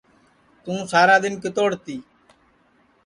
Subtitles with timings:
[0.63, 1.97] توں سارا دؔن کِتوڑ تی